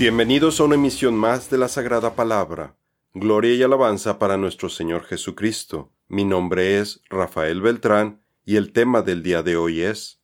Bienvenidos 0.00 0.58
a 0.58 0.64
una 0.64 0.76
emisión 0.76 1.14
más 1.14 1.50
de 1.50 1.58
la 1.58 1.68
Sagrada 1.68 2.14
Palabra. 2.14 2.74
Gloria 3.12 3.54
y 3.54 3.62
alabanza 3.62 4.18
para 4.18 4.38
nuestro 4.38 4.70
Señor 4.70 5.04
Jesucristo. 5.04 5.92
Mi 6.08 6.24
nombre 6.24 6.78
es 6.78 7.02
Rafael 7.10 7.60
Beltrán 7.60 8.22
y 8.46 8.56
el 8.56 8.72
tema 8.72 9.02
del 9.02 9.22
día 9.22 9.42
de 9.42 9.58
hoy 9.58 9.82
es 9.82 10.22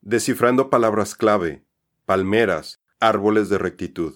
Descifrando 0.00 0.70
palabras 0.70 1.14
clave, 1.14 1.66
palmeras, 2.06 2.80
árboles 2.98 3.50
de 3.50 3.58
rectitud. 3.58 4.14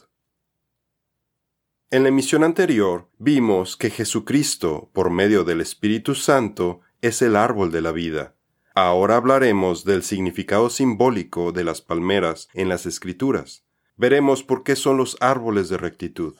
En 1.91 2.05
la 2.05 2.09
emisión 2.09 2.43
anterior 2.43 3.11
vimos 3.19 3.77
que 3.77 3.91
Jesucristo, 3.91 4.89
por 4.95 5.11
medio 5.11 5.45
del 5.45 5.61
Espíritu 5.61 6.15
Santo, 6.15 6.81
es 7.03 7.21
el 7.21 7.37
árbol 7.37 7.71
de 7.73 7.83
la 7.83 7.93
vida. 7.93 8.37
Ahora 8.75 9.17
hablaremos 9.17 9.85
del 9.85 10.03
significado 10.03 10.71
simbólico 10.71 11.53
de 11.53 11.65
las 11.65 11.83
palmeras 11.83 12.49
en 12.55 12.71
las 12.71 12.87
Escrituras 12.87 13.64
veremos 13.97 14.43
por 14.43 14.63
qué 14.63 14.77
son 14.77 14.97
los 14.97 15.17
árboles 15.21 15.69
de 15.69 15.77
rectitud. 15.77 16.35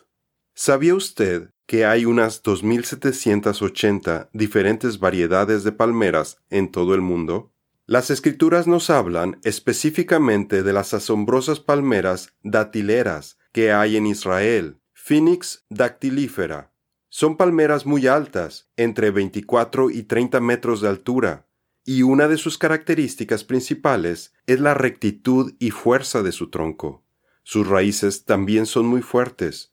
¿Sabía 0.55 0.95
usted 0.95 1.51
que 1.67 1.85
hay 1.85 2.05
unas 2.05 2.43
2.780 2.43 4.29
diferentes 4.33 4.99
variedades 4.99 5.65
de 5.65 5.73
palmeras 5.73 6.39
en 6.51 6.71
todo 6.71 6.95
el 6.95 7.01
mundo? 7.01 7.53
Las 7.87 8.11
escrituras 8.11 8.67
nos 8.67 8.89
hablan 8.89 9.41
específicamente 9.43 10.63
de 10.63 10.73
las 10.73 10.95
asombrosas 10.95 11.61
palmeras 11.61 12.33
datileras 12.43 13.39
que 13.53 13.73
hay 13.73 13.97
en 13.97 14.07
Israel, 14.07 14.79
Phoenix 14.95 15.67
dactilífera. 15.69 16.73
Son 17.11 17.37
palmeras 17.37 17.85
muy 17.85 18.07
altas, 18.07 18.71
entre 18.77 19.11
24 19.11 19.91
y 19.91 20.05
30 20.05 20.41
metros 20.41 20.81
de 20.81 20.89
altura, 20.89 21.47
y 21.85 22.03
una 22.03 22.27
de 22.27 22.39
sus 22.39 22.57
características 22.57 23.45
principales 23.45 24.33
es 24.47 24.61
la 24.61 24.73
rectitud 24.73 25.53
y 25.59 25.71
fuerza 25.71 26.23
de 26.23 26.33
su 26.33 26.49
tronco. 26.49 27.04
Sus 27.45 27.69
raíces 27.69 28.25
también 28.25 28.67
son 28.67 28.87
muy 28.87 29.03
fuertes. 29.03 29.73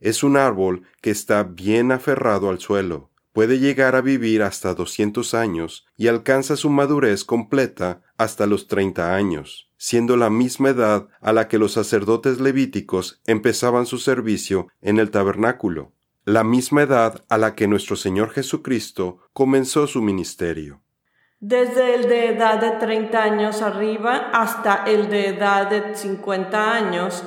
Es 0.00 0.24
un 0.24 0.36
árbol 0.36 0.82
que 1.00 1.10
está 1.10 1.44
bien 1.44 1.92
aferrado 1.92 2.50
al 2.50 2.58
suelo. 2.58 3.10
Puede 3.32 3.60
llegar 3.60 3.94
a 3.94 4.02
vivir 4.02 4.42
hasta 4.42 4.74
200 4.74 5.32
años 5.32 5.86
y 5.96 6.08
alcanza 6.08 6.56
su 6.56 6.68
madurez 6.68 7.24
completa 7.24 8.02
hasta 8.18 8.46
los 8.46 8.66
30 8.66 9.14
años, 9.14 9.70
siendo 9.78 10.16
la 10.16 10.28
misma 10.28 10.70
edad 10.70 11.08
a 11.20 11.32
la 11.32 11.48
que 11.48 11.58
los 11.58 11.72
sacerdotes 11.72 12.40
levíticos 12.40 13.22
empezaban 13.24 13.86
su 13.86 13.98
servicio 13.98 14.68
en 14.82 14.98
el 14.98 15.10
tabernáculo, 15.10 15.94
la 16.24 16.44
misma 16.44 16.82
edad 16.82 17.24
a 17.30 17.38
la 17.38 17.54
que 17.54 17.68
nuestro 17.68 17.96
Señor 17.96 18.30
Jesucristo 18.30 19.20
comenzó 19.32 19.86
su 19.86 20.02
ministerio 20.02 20.82
desde 21.42 21.96
el 21.96 22.08
de 22.08 22.28
edad 22.28 22.60
de 22.60 22.70
30 22.70 23.20
años 23.20 23.62
arriba 23.62 24.30
hasta 24.32 24.84
el 24.86 25.10
de 25.10 25.26
edad 25.26 25.68
de 25.68 25.96
50 25.96 26.72
años, 26.72 27.24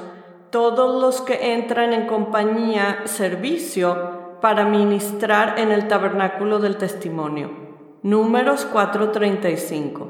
todos 0.51 1.01
los 1.01 1.19
que 1.19 1.53
entran 1.53 1.91
en 1.91 2.07
compañía 2.07 3.01
servicio 3.03 4.37
para 4.39 4.63
ministrar 4.63 5.59
en 5.59 5.73
el 5.73 5.89
tabernáculo 5.89 6.59
del 6.59 6.77
testimonio. 6.77 7.51
Números 8.03 8.65
4:35. 8.71 10.07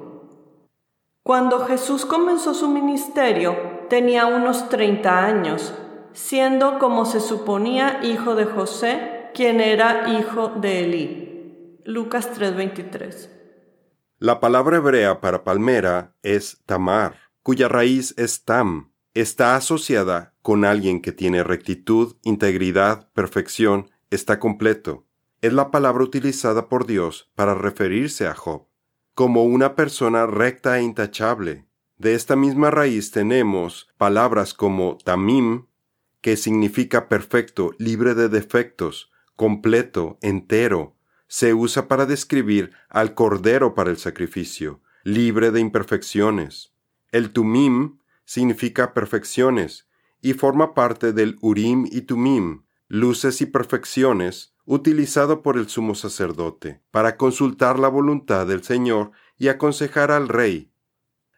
Cuando 1.23 1.66
Jesús 1.66 2.06
comenzó 2.06 2.53
su 2.53 2.70
ministerio, 2.70 3.56
tenía 3.89 4.28
unos 4.28 4.70
30 4.70 5.26
años, 5.26 5.73
siendo 6.14 6.78
como 6.78 7.06
se 7.06 7.20
suponía 7.20 8.02
hijo 8.03 8.36
de 8.36 8.45
José, 8.45 9.32
quien 9.33 9.60
era 9.60 10.10
hijo 10.10 10.49
de 10.49 10.83
Elí. 10.83 11.82
Lucas 11.86 12.30
3:23. 12.32 13.35
La 14.25 14.39
palabra 14.39 14.77
hebrea 14.77 15.21
para 15.21 15.43
palmera 15.43 16.15
es 16.23 16.59
tamar, 16.65 17.15
cuya 17.43 17.67
raíz 17.67 18.15
es 18.17 18.43
tam. 18.43 18.91
Está 19.13 19.55
asociada 19.55 20.33
con 20.41 20.65
alguien 20.65 20.99
que 21.03 21.11
tiene 21.11 21.43
rectitud, 21.43 22.15
integridad, 22.23 23.08
perfección, 23.13 23.91
está 24.09 24.39
completo. 24.39 25.05
Es 25.41 25.53
la 25.53 25.69
palabra 25.69 26.03
utilizada 26.03 26.69
por 26.69 26.87
Dios 26.87 27.30
para 27.36 27.53
referirse 27.53 28.25
a 28.25 28.33
Job, 28.33 28.65
como 29.13 29.43
una 29.43 29.75
persona 29.75 30.25
recta 30.25 30.80
e 30.80 30.81
intachable. 30.81 31.67
De 31.99 32.15
esta 32.15 32.36
misma 32.36 32.71
raíz 32.71 33.11
tenemos 33.11 33.89
palabras 33.95 34.55
como 34.55 34.97
tamim, 35.05 35.67
que 36.21 36.36
significa 36.36 37.09
perfecto, 37.09 37.75
libre 37.77 38.15
de 38.15 38.30
defectos, 38.30 39.11
completo, 39.36 40.17
entero, 40.23 40.95
se 41.36 41.54
usa 41.54 41.90
para 41.90 42.06
describir 42.06 42.72
al 42.88 43.14
cordero 43.14 43.76
para 43.76 43.90
el 43.90 43.98
sacrificio, 43.98 44.80
libre 45.04 45.52
de 45.52 45.60
imperfecciones. 45.60 46.72
El 47.12 47.34
tumim 47.34 47.98
significa 48.23 48.94
perfecciones 48.94 49.86
y 50.22 50.32
forma 50.32 50.73
parte 50.73 51.12
del 51.12 51.36
urim 51.42 51.90
y 51.92 52.04
tumim, 52.04 52.64
luces 52.88 53.42
y 53.42 53.48
perfecciones, 53.48 54.54
utilizado 54.64 55.42
por 55.42 55.58
el 55.58 55.68
sumo 55.68 55.94
sacerdote 55.94 56.82
para 56.90 57.18
consultar 57.18 57.80
la 57.80 57.90
voluntad 57.90 58.48
del 58.48 58.64
Señor 58.64 59.12
y 59.38 59.50
aconsejar 59.50 60.12
al 60.12 60.30
rey. 60.30 60.72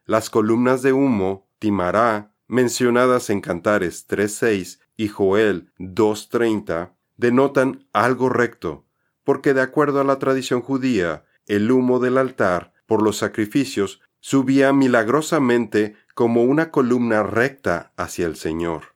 Las 0.05 0.29
columnas 0.29 0.83
de 0.83 0.93
humo, 0.93 1.49
timará, 1.57 2.35
mencionadas 2.45 3.31
en 3.31 3.41
Cantares 3.41 4.07
3.6 4.07 4.79
y 4.95 5.07
Joel 5.07 5.71
2.30, 5.79 6.91
denotan 7.17 7.87
algo 7.93 8.29
recto, 8.29 8.86
porque 9.27 9.53
de 9.53 9.61
acuerdo 9.61 9.99
a 9.99 10.05
la 10.05 10.19
tradición 10.19 10.61
judía, 10.61 11.25
el 11.47 11.69
humo 11.69 11.99
del 11.99 12.17
altar 12.17 12.71
por 12.85 13.01
los 13.01 13.17
sacrificios 13.17 13.99
subía 14.21 14.71
milagrosamente 14.71 15.97
como 16.15 16.43
una 16.43 16.71
columna 16.71 17.23
recta 17.23 17.91
hacia 17.97 18.25
el 18.25 18.37
Señor. 18.37 18.95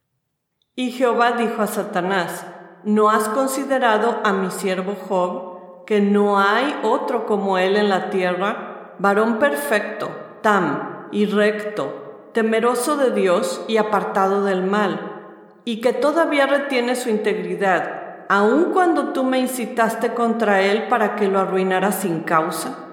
Y 0.73 0.91
Jehová 0.91 1.33
dijo 1.33 1.61
a 1.61 1.67
Satanás, 1.67 2.45
¿no 2.85 3.09
has 3.09 3.27
considerado 3.27 4.21
a 4.23 4.31
mi 4.31 4.51
siervo 4.51 4.95
Job, 4.95 5.83
que 5.85 5.99
no 5.99 6.39
hay 6.39 6.79
otro 6.81 7.25
como 7.25 7.57
él 7.57 7.75
en 7.75 7.89
la 7.89 8.09
tierra, 8.09 8.95
varón 8.99 9.37
perfecto, 9.37 10.11
tam 10.41 11.09
y 11.11 11.25
recto, 11.25 12.29
temeroso 12.33 12.95
de 12.95 13.11
Dios 13.11 13.65
y 13.67 13.75
apartado 13.75 14.45
del 14.45 14.63
mal, 14.63 15.25
y 15.65 15.81
que 15.81 15.91
todavía 15.91 16.47
retiene 16.47 16.95
su 16.95 17.09
integridad? 17.09 18.00
Aun 18.31 18.71
cuando 18.71 19.11
tú 19.11 19.25
me 19.25 19.39
incitaste 19.39 20.13
contra 20.13 20.61
él 20.61 20.87
para 20.87 21.17
que 21.17 21.27
lo 21.27 21.37
arruinara 21.37 21.91
sin 21.91 22.21
causa? 22.21 22.87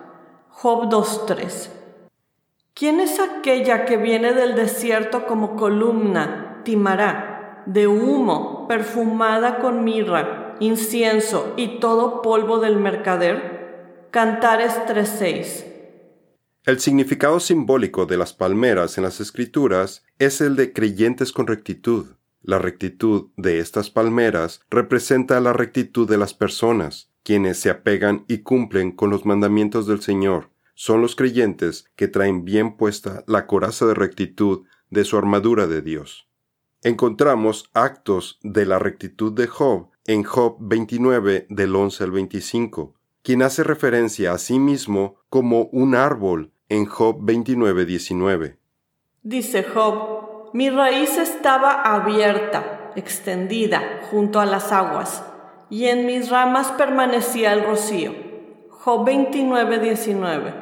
Job 0.49 0.91
2.3. 0.91 1.71
¿Quién 2.75 2.99
es 2.99 3.21
aquella 3.21 3.85
que 3.85 3.99
viene 3.99 4.33
del 4.33 4.57
desierto 4.57 5.29
como 5.29 5.55
columna, 5.55 6.63
timará, 6.65 7.63
de 7.67 7.87
humo, 7.87 8.67
perfumada 8.67 9.61
con 9.61 9.85
mirra, 9.85 10.57
incienso 10.59 11.55
y 11.57 11.79
todo 11.79 12.21
polvo 12.21 12.59
del 12.59 12.75
mercader? 12.75 14.09
Cantares 14.11 14.73
3.6. 14.89 15.67
El 16.65 16.81
significado 16.81 17.39
simbólico 17.39 18.07
de 18.07 18.17
las 18.17 18.33
palmeras 18.33 18.99
en 18.99 19.05
las 19.05 19.21
escrituras 19.21 20.03
es 20.19 20.41
el 20.41 20.57
de 20.57 20.73
creyentes 20.73 21.31
con 21.31 21.47
rectitud. 21.47 22.18
La 22.43 22.59
rectitud 22.59 23.29
de 23.37 23.59
estas 23.59 23.91
palmeras 23.91 24.61
representa 24.71 25.41
la 25.41 25.53
rectitud 25.53 26.09
de 26.09 26.17
las 26.17 26.35
personas, 26.35 27.11
quienes 27.23 27.59
se 27.59 27.71
apegan 27.71 28.25
y 28.29 28.39
cumplen 28.39 28.93
con 28.93 29.11
los 29.11 29.27
mandamientos 29.27 29.87
del 29.87 30.01
Señor. 30.01 30.51
Son 30.75 31.03
los 31.03 31.17
creyentes 31.17 31.87
que 31.97 32.09
traen 32.09 32.45
bien 32.45 32.77
puesta 32.77 33.25
la 33.27 33.47
coraza 33.47 33.87
de 33.87 33.95
rectitud 33.95 34.65
de 34.91 35.05
su 35.05 35.19
armadura 35.19 35.67
de 35.67 35.83
Dios. 35.83 36.29
Encontramos 36.83 37.71
actos 37.75 38.39
de 38.43 38.65
la 38.65 38.79
rectitud 38.79 39.33
de 39.33 39.49
Job 39.49 39.91
en 40.07 40.23
Job 40.23 40.57
29 40.61 41.49
del 41.51 41.75
11 41.75 42.05
al 42.05 42.11
25, 42.13 42.95
quien 43.23 43.43
hace 43.43 43.65
referencia 43.65 44.33
a 44.33 44.39
sí 44.39 44.61
mismo 44.61 45.17
como 45.29 45.65
un 45.73 45.97
árbol 45.97 46.53
en 46.69 46.87
Job 46.87 47.19
29 47.21 47.85
19. 47.85 48.59
Dice 49.23 49.65
Job 49.65 50.18
mi 50.53 50.71
raíz 50.71 51.17
estaba 51.19 51.83
abierta, 51.83 52.93
extendida, 52.97 54.01
junto 54.11 54.41
a 54.41 54.47
las 54.47 54.73
aguas, 54.73 55.23
y 55.71 55.87
en 55.87 56.07
mis 56.07 56.31
ramas 56.31 56.71
permanecía 56.73 57.53
el 57.53 57.65
rocío. 57.65 58.15
Job 58.71 59.05
29, 59.05 59.79
19. 59.79 60.55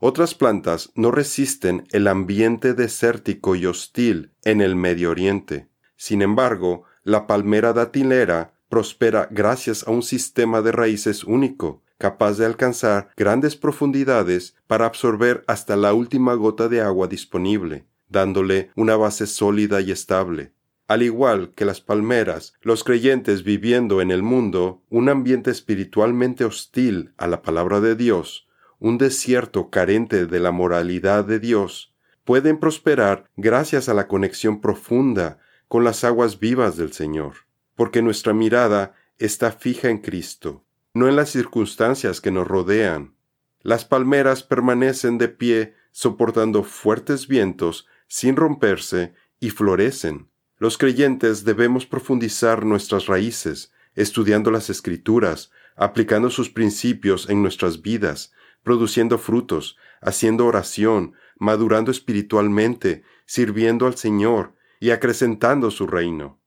Otras 0.00 0.34
plantas 0.34 0.90
no 0.94 1.10
resisten 1.10 1.86
el 1.92 2.08
ambiente 2.08 2.74
desértico 2.74 3.54
y 3.54 3.66
hostil 3.66 4.32
en 4.44 4.60
el 4.60 4.76
Medio 4.76 5.10
Oriente. 5.10 5.68
Sin 5.96 6.22
embargo, 6.22 6.82
la 7.04 7.26
palmera 7.26 7.72
datilera 7.72 8.54
prospera 8.68 9.28
gracias 9.30 9.86
a 9.86 9.92
un 9.92 10.02
sistema 10.02 10.60
de 10.60 10.72
raíces 10.72 11.24
único, 11.24 11.82
capaz 11.98 12.36
de 12.38 12.46
alcanzar 12.46 13.10
grandes 13.16 13.54
profundidades 13.54 14.56
para 14.66 14.86
absorber 14.86 15.44
hasta 15.46 15.76
la 15.76 15.94
última 15.94 16.34
gota 16.34 16.68
de 16.68 16.80
agua 16.80 17.06
disponible 17.06 17.86
dándole 18.12 18.70
una 18.76 18.94
base 18.96 19.26
sólida 19.26 19.80
y 19.80 19.90
estable. 19.90 20.52
Al 20.86 21.02
igual 21.02 21.52
que 21.54 21.64
las 21.64 21.80
palmeras, 21.80 22.54
los 22.60 22.84
creyentes 22.84 23.44
viviendo 23.44 24.00
en 24.02 24.10
el 24.10 24.22
mundo 24.22 24.82
un 24.90 25.08
ambiente 25.08 25.50
espiritualmente 25.50 26.44
hostil 26.44 27.14
a 27.16 27.26
la 27.26 27.42
palabra 27.42 27.80
de 27.80 27.96
Dios, 27.96 28.46
un 28.78 28.98
desierto 28.98 29.70
carente 29.70 30.26
de 30.26 30.40
la 30.40 30.50
moralidad 30.50 31.24
de 31.24 31.38
Dios, 31.38 31.94
pueden 32.24 32.58
prosperar 32.58 33.30
gracias 33.36 33.88
a 33.88 33.94
la 33.94 34.06
conexión 34.06 34.60
profunda 34.60 35.38
con 35.68 35.84
las 35.84 36.04
aguas 36.04 36.38
vivas 36.38 36.76
del 36.76 36.92
Señor, 36.92 37.34
porque 37.74 38.02
nuestra 38.02 38.34
mirada 38.34 38.94
está 39.18 39.52
fija 39.52 39.88
en 39.88 39.98
Cristo, 39.98 40.64
no 40.94 41.08
en 41.08 41.16
las 41.16 41.30
circunstancias 41.30 42.20
que 42.20 42.30
nos 42.30 42.46
rodean. 42.46 43.14
Las 43.62 43.84
palmeras 43.84 44.42
permanecen 44.42 45.16
de 45.16 45.28
pie 45.28 45.74
soportando 45.92 46.64
fuertes 46.64 47.28
vientos 47.28 47.86
sin 48.12 48.36
romperse 48.36 49.14
y 49.40 49.48
florecen. 49.48 50.28
Los 50.58 50.76
creyentes 50.76 51.46
debemos 51.46 51.86
profundizar 51.86 52.62
nuestras 52.62 53.06
raíces, 53.06 53.72
estudiando 53.94 54.50
las 54.50 54.68
escrituras, 54.68 55.50
aplicando 55.76 56.28
sus 56.28 56.50
principios 56.50 57.30
en 57.30 57.40
nuestras 57.40 57.80
vidas, 57.80 58.34
produciendo 58.62 59.16
frutos, 59.16 59.78
haciendo 60.02 60.44
oración, 60.44 61.14
madurando 61.38 61.90
espiritualmente, 61.90 63.02
sirviendo 63.24 63.86
al 63.86 63.96
Señor 63.96 64.56
y 64.78 64.90
acrecentando 64.90 65.70
su 65.70 65.86
reino, 65.86 66.38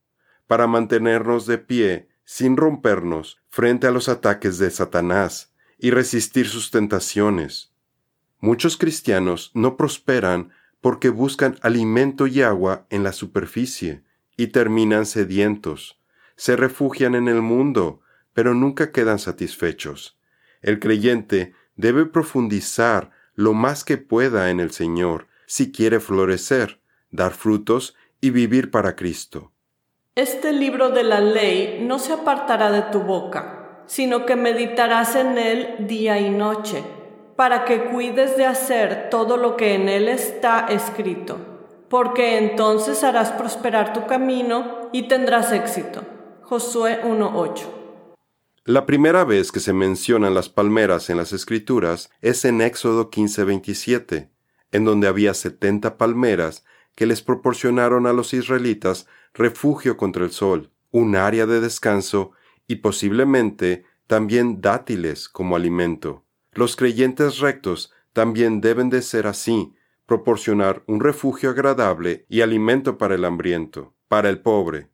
para 0.46 0.68
mantenernos 0.68 1.48
de 1.48 1.58
pie 1.58 2.10
sin 2.26 2.58
rompernos 2.58 3.40
frente 3.50 3.88
a 3.88 3.92
los 3.92 4.08
ataques 4.08 4.60
de 4.60 4.70
Satanás 4.70 5.52
y 5.80 5.90
resistir 5.90 6.48
sus 6.48 6.70
tentaciones. 6.70 7.74
Muchos 8.40 8.78
cristianos 8.78 9.50
no 9.56 9.78
prosperan 9.78 10.52
porque 10.86 11.10
buscan 11.10 11.58
alimento 11.64 12.28
y 12.28 12.44
agua 12.44 12.86
en 12.92 13.04
la 13.04 13.12
superficie 13.12 14.04
y 14.38 14.50
terminan 14.50 15.08
sedientos. 15.08 16.00
Se 16.36 16.56
refugian 16.56 17.16
en 17.16 17.28
el 17.28 17.42
mundo, 17.42 18.02
pero 18.34 18.54
nunca 18.54 18.92
quedan 18.92 19.18
satisfechos. 19.18 20.20
El 20.62 20.80
creyente 20.80 21.56
debe 21.76 22.06
profundizar 22.06 23.10
lo 23.34 23.54
más 23.54 23.84
que 23.84 23.98
pueda 23.98 24.52
en 24.52 24.60
el 24.60 24.70
Señor 24.70 25.26
si 25.48 25.72
quiere 25.72 26.00
florecer, 26.00 26.80
dar 27.10 27.32
frutos 27.32 27.96
y 28.22 28.30
vivir 28.30 28.70
para 28.70 28.96
Cristo. 28.96 29.54
Este 30.14 30.54
libro 30.54 30.92
de 30.92 31.02
la 31.02 31.20
ley 31.20 31.80
no 31.82 31.98
se 31.98 32.14
apartará 32.14 32.70
de 32.70 32.84
tu 32.92 33.00
boca, 33.00 33.82
sino 33.88 34.28
que 34.28 34.36
meditarás 34.36 35.16
en 35.16 35.40
él 35.40 35.88
día 35.88 36.20
y 36.20 36.30
noche, 36.30 36.84
para 37.36 37.66
que 37.66 37.86
cuides 37.86 38.38
de 38.38 38.46
hacer 38.46 39.10
todo 39.10 39.38
lo 39.38 39.58
que 39.58 39.76
en 39.76 39.90
él 39.90 40.08
está 40.08 40.68
escrito, 40.70 41.38
porque 41.90 42.38
entonces 42.38 43.04
harás 43.04 43.32
prosperar 43.32 43.94
tu 43.94 44.06
camino 44.06 44.90
y 44.92 45.08
tendrás 45.08 45.52
éxito. 45.52 46.04
Josué 46.42 47.02
1.8 47.04 47.86
la 48.68 48.88
primera 48.88 49.24
vez 49.26 49.52
que 49.52 49.60
se 49.60 49.74
mencionan 49.74 50.34
las 50.34 50.50
palmeras 50.50 51.12
en 51.12 51.18
las 51.18 51.34
Escrituras 51.34 52.10
es 52.22 52.46
en 52.46 52.62
Éxodo 52.62 53.12
15:27, 53.12 54.32
en 54.72 54.86
donde 54.86 55.08
había 55.08 55.36
setenta 55.36 56.00
palmeras 56.00 56.66
que 56.96 57.06
les 57.06 57.22
proporcionaron 57.22 58.08
a 58.08 58.14
los 58.14 58.34
israelitas 58.34 59.06
refugio 59.36 59.98
contra 59.98 60.26
el 60.26 60.32
sol, 60.32 60.72
un 60.90 61.16
área 61.16 61.46
de 61.46 61.62
descanso 61.62 62.32
y 62.68 62.78
posiblemente 62.78 63.86
también 64.08 64.62
dátiles 64.62 65.30
como 65.30 65.56
alimento. 65.56 66.25
Los 66.56 66.78
creyentes 66.78 67.40
rectos 67.40 67.92
también 68.14 68.62
deben 68.62 68.90
de 68.90 69.02
ser 69.02 69.28
así, 69.28 69.76
proporcionar 70.06 70.84
un 70.88 71.02
refugio 71.02 71.50
agradable 71.50 72.26
y 72.30 72.40
alimento 72.40 72.98
para 72.98 73.16
el 73.16 73.26
hambriento, 73.26 73.94
para 74.08 74.30
el 74.30 74.40
pobre. 74.40 74.90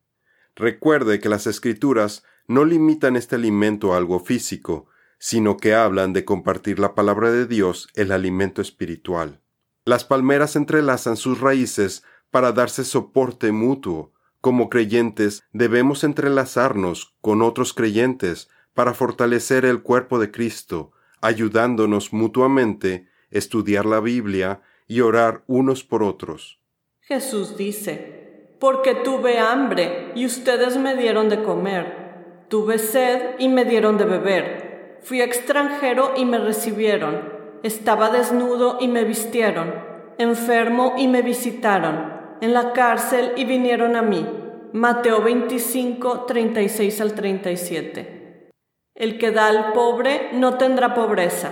Recuerde 0.56 1.19
que 1.19 1.30
las 1.30 1.46
escrituras 1.46 2.24
no 2.48 2.66
limitan 2.66 3.16
este 3.16 3.36
alimento 3.36 3.94
a 3.94 3.98
algo 3.98 4.19
físico, 4.19 4.88
sino 5.19 5.58
que 5.58 5.75
hablan 5.75 6.13
de 6.13 6.25
compartir 6.25 6.80
la 6.80 6.96
palabra 6.96 7.31
de 7.31 7.46
Dios, 7.46 7.90
el 7.94 8.12
alimento 8.12 8.64
espiritual. 8.64 9.40
Las 9.86 10.04
palmeras 10.04 10.56
entrelazan 10.56 11.16
sus 11.16 11.42
raíces 11.42 12.04
para 12.31 12.54
darse 12.54 12.84
soporte 12.84 13.52
mutuo. 13.52 14.14
Como 14.40 14.68
creyentes 14.68 15.44
debemos 15.54 16.04
entrelazarnos 16.04 17.16
con 17.22 17.44
otros 17.44 17.75
creyentes 17.75 18.50
para 18.74 18.96
fortalecer 18.96 19.64
el 19.64 19.84
cuerpo 19.84 20.18
de 20.18 20.31
Cristo, 20.31 20.94
ayudándonos 21.21 22.13
mutuamente, 22.13 23.07
estudiar 23.29 23.85
la 23.85 24.00
Biblia 24.00 24.62
y 24.88 25.01
orar 25.01 25.44
unos 25.47 25.83
por 25.83 26.03
otros. 26.03 26.59
Jesús 27.00 27.57
dice, 27.57 28.50
porque 28.59 28.95
tuve 28.95 29.39
hambre 29.39 30.12
y 30.15 30.25
ustedes 30.25 30.77
me 30.77 30.95
dieron 30.95 31.29
de 31.29 31.44
comer 31.44 32.01
Tuve 32.51 32.79
sed 32.79 33.35
y 33.39 33.47
me 33.47 33.63
dieron 33.63 33.97
de 33.97 34.03
beber. 34.03 34.97
Fui 35.03 35.21
extranjero 35.21 36.12
y 36.18 36.25
me 36.25 36.38
recibieron. 36.38 37.21
Estaba 37.63 38.09
desnudo 38.09 38.77
y 38.81 38.89
me 38.89 39.06
vistieron. 39.06 39.73
Enfermo 40.18 40.95
y 40.97 41.07
me 41.07 41.21
visitaron. 41.21 42.12
En 42.41 42.53
la 42.53 42.73
cárcel 42.73 43.31
y 43.38 43.45
vinieron 43.45 43.95
a 43.95 44.01
mí. 44.01 44.27
Mateo 44.73 45.21
25, 45.23 46.25
36 46.25 47.00
al 47.00 47.13
37. 47.13 48.20
El 48.96 49.18
que 49.18 49.32
da 49.32 49.48
al 49.48 49.72
pobre 49.72 50.32
no 50.34 50.58
tendrá 50.58 50.94
pobreza, 50.94 51.52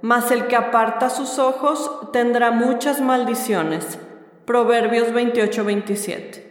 mas 0.00 0.30
el 0.30 0.46
que 0.46 0.56
aparta 0.56 1.10
sus 1.10 1.38
ojos 1.38 2.10
tendrá 2.12 2.50
muchas 2.50 3.02
maldiciones. 3.02 3.98
Proverbios 4.46 5.12
28, 5.12 5.64
27. 5.64 6.48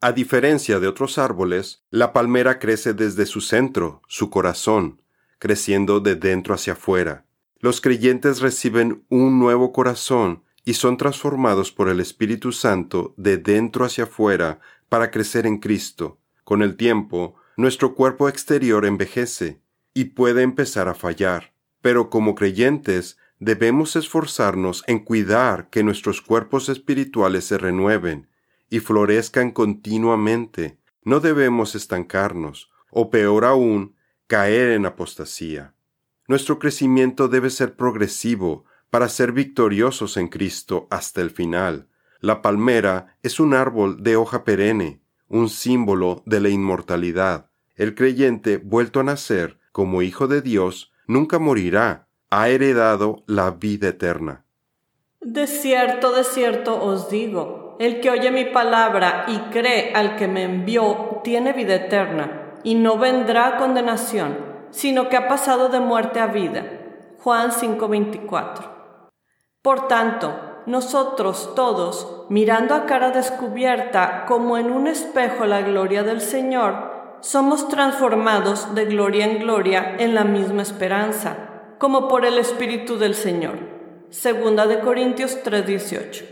A 0.00 0.12
diferencia 0.12 0.78
de 0.78 0.86
otros 0.86 1.18
árboles, 1.18 1.82
la 1.90 2.12
palmera 2.12 2.60
crece 2.60 2.94
desde 2.94 3.26
su 3.26 3.40
centro, 3.40 4.02
su 4.06 4.30
corazón, 4.30 5.02
creciendo 5.40 5.98
de 5.98 6.14
dentro 6.14 6.54
hacia 6.54 6.74
afuera. 6.74 7.24
Los 7.58 7.80
creyentes 7.80 8.40
reciben 8.40 9.04
un 9.08 9.40
nuevo 9.40 9.72
corazón 9.72 10.44
y 10.64 10.74
son 10.74 10.96
transformados 10.96 11.72
por 11.72 11.88
el 11.88 11.98
Espíritu 11.98 12.52
Santo 12.52 13.14
de 13.16 13.36
dentro 13.36 13.84
hacia 13.84 14.04
afuera 14.04 14.60
para 14.88 15.10
crecer 15.10 15.44
en 15.44 15.58
Cristo. 15.58 16.20
Con 16.44 16.62
el 16.62 16.76
tiempo, 16.76 17.34
nuestro 17.56 17.94
cuerpo 17.94 18.28
exterior 18.28 18.84
envejece 18.84 19.60
y 19.94 20.06
puede 20.06 20.42
empezar 20.42 20.88
a 20.88 20.94
fallar, 20.94 21.54
pero 21.80 22.10
como 22.10 22.34
creyentes 22.34 23.16
debemos 23.38 23.96
esforzarnos 23.96 24.84
en 24.86 25.00
cuidar 25.00 25.70
que 25.70 25.82
nuestros 25.82 26.20
cuerpos 26.20 26.68
espirituales 26.68 27.44
se 27.44 27.58
renueven 27.58 28.28
y 28.68 28.80
florezcan 28.80 29.52
continuamente. 29.52 30.78
No 31.02 31.20
debemos 31.20 31.74
estancarnos, 31.74 32.70
o 32.90 33.10
peor 33.10 33.44
aún, 33.44 33.96
caer 34.26 34.72
en 34.72 34.86
apostasía. 34.86 35.74
Nuestro 36.28 36.58
crecimiento 36.58 37.28
debe 37.28 37.50
ser 37.50 37.76
progresivo 37.76 38.64
para 38.90 39.08
ser 39.08 39.32
victoriosos 39.32 40.16
en 40.16 40.28
Cristo 40.28 40.88
hasta 40.90 41.20
el 41.20 41.30
final. 41.30 41.88
La 42.20 42.42
palmera 42.42 43.16
es 43.22 43.38
un 43.38 43.54
árbol 43.54 44.02
de 44.02 44.16
hoja 44.16 44.42
perenne, 44.44 45.00
un 45.28 45.48
símbolo 45.48 46.22
de 46.26 46.40
la 46.40 46.48
inmortalidad. 46.48 47.50
El 47.74 47.94
creyente 47.94 48.58
vuelto 48.58 49.00
a 49.00 49.04
nacer 49.04 49.58
como 49.72 50.02
hijo 50.02 50.26
de 50.26 50.40
Dios 50.40 50.92
nunca 51.06 51.38
morirá, 51.38 52.08
ha 52.30 52.48
heredado 52.48 53.22
la 53.26 53.50
vida 53.50 53.88
eterna. 53.88 54.44
De 55.20 55.46
cierto, 55.46 56.12
de 56.12 56.24
cierto 56.24 56.82
os 56.82 57.10
digo, 57.10 57.76
el 57.78 58.00
que 58.00 58.10
oye 58.10 58.30
mi 58.30 58.44
palabra 58.44 59.26
y 59.28 59.38
cree 59.50 59.92
al 59.94 60.16
que 60.16 60.28
me 60.28 60.44
envió 60.44 61.20
tiene 61.22 61.52
vida 61.52 61.74
eterna, 61.74 62.54
y 62.62 62.74
no 62.74 62.98
vendrá 62.98 63.48
a 63.48 63.56
condenación, 63.58 64.38
sino 64.70 65.08
que 65.08 65.16
ha 65.16 65.28
pasado 65.28 65.68
de 65.68 65.80
muerte 65.80 66.20
a 66.20 66.26
vida. 66.26 66.64
Juan 67.18 67.50
5:24. 67.50 68.70
Por 69.62 69.88
tanto, 69.88 70.45
nosotros 70.66 71.54
todos, 71.54 72.26
mirando 72.28 72.74
a 72.74 72.86
cara 72.86 73.10
descubierta 73.10 74.24
como 74.26 74.58
en 74.58 74.70
un 74.70 74.86
espejo 74.86 75.46
la 75.46 75.62
gloria 75.62 76.02
del 76.02 76.20
Señor, 76.20 77.18
somos 77.20 77.68
transformados 77.68 78.74
de 78.74 78.84
gloria 78.84 79.24
en 79.24 79.38
gloria 79.38 79.96
en 79.98 80.14
la 80.14 80.24
misma 80.24 80.62
esperanza, 80.62 81.74
como 81.78 82.08
por 82.08 82.24
el 82.24 82.38
Espíritu 82.38 82.98
del 82.98 83.14
Señor. 83.14 83.58
Segunda 84.10 84.66
de 84.66 84.80
Corintios 84.80 85.38
3:18. 85.42 86.24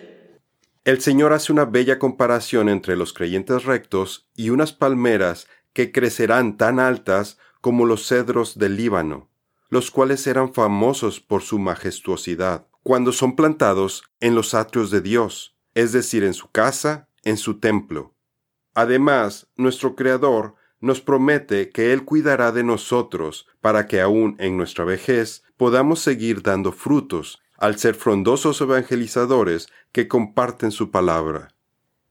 El 0.85 1.00
Señor 1.00 1.33
hace 1.33 1.53
una 1.53 1.64
bella 1.64 1.99
comparación 1.99 2.69
entre 2.69 2.97
los 2.97 3.12
creyentes 3.12 3.64
rectos 3.64 4.29
y 4.37 4.50
unas 4.50 4.73
palmeras 4.73 5.49
que 5.73 5.93
crecerán 5.93 6.57
tan 6.57 6.79
altas 6.79 7.38
como 7.61 7.87
los 7.87 8.07
cedros 8.07 8.59
del 8.59 8.76
Líbano, 8.76 9.29
los 9.71 9.91
cuales 9.91 10.26
eran 10.26 10.53
famosos 10.53 11.21
por 11.21 11.43
su 11.43 11.59
majestuosidad, 11.59 12.67
cuando 12.85 13.12
son 13.12 13.35
plantados 13.35 14.05
en 14.21 14.35
los 14.35 14.55
atrios 14.55 14.91
de 14.91 15.00
Dios, 15.00 15.57
es 15.75 15.93
decir, 15.93 16.23
en 16.23 16.35
su 16.35 16.50
casa, 16.50 17.09
en 17.25 17.38
su 17.38 17.59
templo. 17.59 18.14
Además, 18.75 19.49
nuestro 19.57 19.97
Creador 19.97 20.55
nos 20.81 21.00
promete 21.00 21.71
que 21.71 21.95
Él 21.95 22.05
cuidará 22.05 22.53
de 22.53 22.62
nosotros 22.62 23.47
para 23.62 23.87
que 23.87 24.03
aún 24.03 24.37
en 24.38 24.59
nuestra 24.59 24.85
vejez 24.85 25.43
podamos 25.57 26.00
seguir 26.00 26.43
dando 26.43 26.73
frutos 26.73 27.41
al 27.57 27.79
ser 27.79 27.95
frondosos 27.95 28.61
evangelizadores 28.61 29.69
que 29.93 30.07
comparten 30.07 30.71
su 30.71 30.91
palabra. 30.91 31.49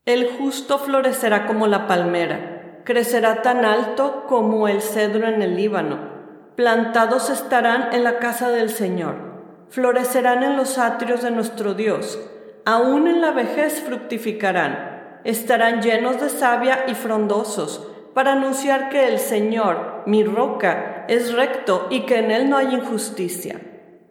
El 0.05 0.27
justo 0.27 0.79
florecerá 0.79 1.45
como 1.45 1.67
la 1.67 1.85
palmera, 1.87 2.81
crecerá 2.83 3.43
tan 3.43 3.63
alto 3.63 4.25
como 4.27 4.67
el 4.67 4.81
cedro 4.81 5.27
en 5.27 5.43
el 5.43 5.55
Líbano. 5.55 6.11
Plantados 6.55 7.29
estarán 7.29 7.93
en 7.93 8.03
la 8.03 8.17
casa 8.17 8.49
del 8.49 8.69
Señor, 8.69 9.32
florecerán 9.73 10.43
en 10.43 10.55
los 10.55 10.77
atrios 10.77 11.23
de 11.23 11.31
nuestro 11.31 11.73
Dios, 11.73 12.19
aún 12.63 13.07
en 13.07 13.21
la 13.21 13.31
vejez 13.31 13.81
fructificarán. 13.81 14.91
estarán 15.23 15.81
llenos 15.81 16.21
de 16.21 16.29
savia 16.29 16.85
y 16.87 16.93
frondosos, 16.93 17.87
para 18.13 18.33
anunciar 18.33 18.89
que 18.89 19.07
el 19.07 19.17
Señor, 19.17 20.03
mi 20.05 20.23
roca, 20.23 21.05
es 21.07 21.33
recto 21.33 21.87
y 21.89 22.05
que 22.05 22.19
en 22.19 22.29
él 22.29 22.49
no 22.49 22.57
hay 22.57 22.75
injusticia. 22.75 23.61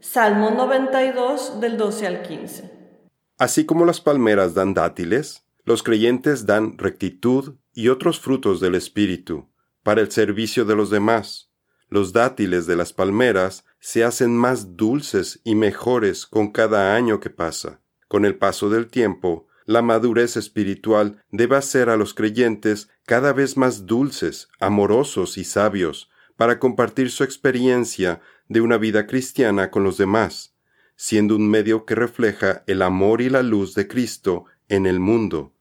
Salmo 0.00 0.50
92 0.50 1.61
del 1.61 1.76
12 1.76 2.07
al 2.09 2.23
15. 2.23 2.71
Así 3.38 3.64
como 3.64 3.85
las 3.85 4.00
palmeras 4.00 4.54
dan 4.54 4.75
dátiles, 4.75 5.45
los 5.64 5.85
creyentes 5.85 6.45
dan 6.45 6.76
rectitud 6.76 7.54
y 7.73 7.88
otros 7.88 8.19
frutos 8.19 8.61
del 8.61 8.75
Espíritu 8.75 9.49
para 9.85 10.00
el 10.00 10.11
servicio 10.11 10.64
de 10.64 10.75
los 10.75 10.90
demás. 10.90 11.52
Los 11.88 12.12
dátiles 12.12 12.66
de 12.66 12.75
las 12.75 12.92
palmeras 12.92 13.64
se 13.82 14.04
hacen 14.04 14.36
más 14.36 14.76
dulces 14.76 15.40
y 15.42 15.56
mejores 15.56 16.24
con 16.24 16.52
cada 16.52 16.94
año 16.94 17.18
que 17.18 17.30
pasa. 17.30 17.80
Con 18.06 18.24
el 18.24 18.36
paso 18.36 18.70
del 18.70 18.86
tiempo, 18.86 19.48
la 19.66 19.82
madurez 19.82 20.36
espiritual 20.36 21.20
debe 21.32 21.56
hacer 21.56 21.90
a 21.90 21.96
los 21.96 22.14
creyentes 22.14 22.90
cada 23.06 23.32
vez 23.32 23.56
más 23.56 23.84
dulces, 23.84 24.48
amorosos 24.60 25.36
y 25.36 25.42
sabios, 25.42 26.10
para 26.36 26.60
compartir 26.60 27.10
su 27.10 27.24
experiencia 27.24 28.20
de 28.48 28.60
una 28.60 28.78
vida 28.78 29.08
cristiana 29.08 29.72
con 29.72 29.82
los 29.82 29.98
demás, 29.98 30.54
siendo 30.94 31.34
un 31.34 31.50
medio 31.50 31.84
que 31.84 31.96
refleja 31.96 32.62
el 32.68 32.82
amor 32.82 33.20
y 33.20 33.30
la 33.30 33.42
luz 33.42 33.74
de 33.74 33.88
Cristo 33.88 34.44
en 34.68 34.86
el 34.86 35.00
mundo. 35.00 35.54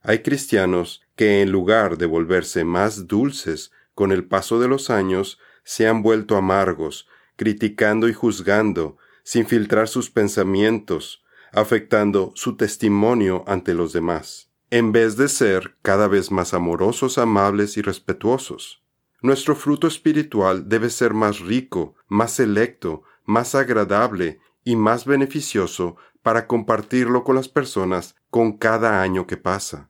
Hay 0.00 0.20
cristianos 0.20 1.02
que 1.16 1.42
en 1.42 1.50
lugar 1.50 1.98
de 1.98 2.06
volverse 2.06 2.62
más 2.62 3.08
dulces 3.08 3.72
con 3.94 4.12
el 4.12 4.24
paso 4.28 4.60
de 4.60 4.68
los 4.68 4.90
años, 4.90 5.40
se 5.64 5.88
han 5.88 6.02
vuelto 6.02 6.36
amargos, 6.36 7.08
criticando 7.36 8.08
y 8.08 8.12
juzgando, 8.12 8.96
sin 9.22 9.46
filtrar 9.46 9.88
sus 9.88 10.10
pensamientos, 10.10 11.24
afectando 11.52 12.32
su 12.34 12.56
testimonio 12.56 13.44
ante 13.46 13.74
los 13.74 13.92
demás, 13.92 14.50
en 14.70 14.92
vez 14.92 15.16
de 15.16 15.28
ser 15.28 15.76
cada 15.82 16.08
vez 16.08 16.30
más 16.30 16.52
amorosos, 16.54 17.18
amables 17.18 17.76
y 17.76 17.82
respetuosos. 17.82 18.82
Nuestro 19.22 19.56
fruto 19.56 19.86
espiritual 19.86 20.68
debe 20.68 20.90
ser 20.90 21.14
más 21.14 21.40
rico, 21.40 21.94
más 22.08 22.32
selecto, 22.32 23.04
más 23.24 23.54
agradable 23.54 24.40
y 24.64 24.76
más 24.76 25.06
beneficioso 25.06 25.96
para 26.22 26.46
compartirlo 26.46 27.24
con 27.24 27.36
las 27.36 27.48
personas 27.48 28.16
con 28.30 28.58
cada 28.58 29.00
año 29.00 29.26
que 29.26 29.36
pasa. 29.36 29.88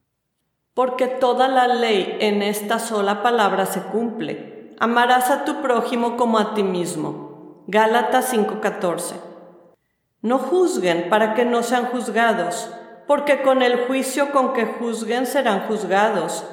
Porque 0.73 1.07
toda 1.07 1.47
la 1.47 1.67
ley 1.67 2.17
en 2.19 2.41
esta 2.41 2.79
sola 2.79 3.23
palabra 3.23 3.65
se 3.65 3.81
cumple. 3.81 4.73
Amarás 4.79 5.29
a 5.31 5.45
tu 5.45 5.61
prójimo 5.61 6.17
como 6.17 6.37
a 6.37 6.53
ti 6.53 6.63
mismo. 6.63 7.34
Gálatas 7.67 8.31
5:14. 8.31 9.15
No 10.21 10.37
juzguen 10.37 11.09
para 11.09 11.33
que 11.33 11.45
no 11.45 11.63
sean 11.63 11.85
juzgados, 11.85 12.69
porque 13.07 13.41
con 13.41 13.63
el 13.63 13.87
juicio 13.87 14.31
con 14.31 14.53
que 14.53 14.65
juzguen 14.65 15.25
serán 15.25 15.61
juzgados, 15.61 16.45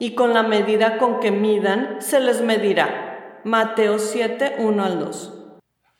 y 0.00 0.16
con 0.16 0.34
la 0.34 0.42
medida 0.42 0.98
con 0.98 1.20
que 1.20 1.30
midan 1.30 1.98
se 2.00 2.18
les 2.18 2.42
medirá. 2.42 3.40
Mateo 3.44 4.00
7, 4.00 4.56
1 4.58 4.84
al 4.84 4.98
2. 4.98 5.32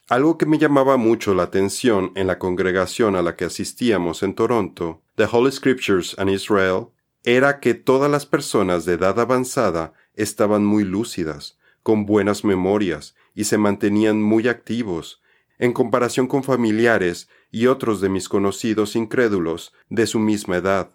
Algo 0.08 0.36
que 0.36 0.46
me 0.46 0.58
llamaba 0.58 0.96
mucho 0.96 1.32
la 1.32 1.44
atención 1.44 2.10
en 2.16 2.26
la 2.26 2.40
congregación 2.40 3.14
a 3.14 3.22
la 3.22 3.36
que 3.36 3.44
asistíamos 3.44 4.24
en 4.24 4.34
Toronto, 4.34 5.00
The 5.14 5.28
Holy 5.30 5.52
Scriptures 5.52 6.16
and 6.18 6.28
Israel, 6.28 6.88
era 7.22 7.60
que 7.60 7.74
todas 7.74 8.10
las 8.10 8.26
personas 8.26 8.84
de 8.84 8.94
edad 8.94 9.20
avanzada 9.20 9.92
estaban 10.14 10.64
muy 10.64 10.82
lúcidas, 10.82 11.56
con 11.84 12.04
buenas 12.04 12.44
memorias 12.44 13.14
y 13.36 13.44
se 13.44 13.58
mantenían 13.58 14.20
muy 14.20 14.48
activos, 14.48 15.22
en 15.58 15.72
comparación 15.72 16.26
con 16.26 16.42
familiares 16.42 17.28
y 17.52 17.66
otros 17.66 18.00
de 18.00 18.08
mis 18.08 18.28
conocidos 18.28 18.96
incrédulos 18.96 19.72
de 19.88 20.08
su 20.08 20.18
misma 20.18 20.56
edad. 20.56 20.90